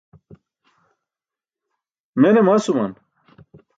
[2.21, 2.91] Mene masuman?